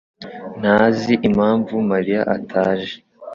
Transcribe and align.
ntazi 0.59 1.13
impamvu 1.27 1.73
Mariya 1.91 2.21
ataje. 2.35 2.93